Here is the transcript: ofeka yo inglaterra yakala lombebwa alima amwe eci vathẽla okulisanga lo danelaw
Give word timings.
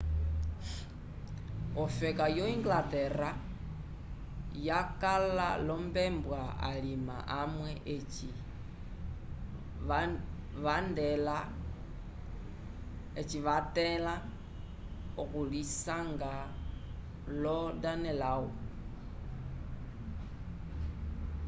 ofeka 1.83 2.25
yo 2.37 2.45
inglaterra 2.55 3.29
yakala 4.67 5.47
lombebwa 5.67 6.41
alima 6.71 7.17
amwe 7.41 7.71
eci 13.21 13.39
vathẽla 14.05 14.15
okulisanga 15.21 16.33
lo 17.41 17.57
danelaw 17.81 18.43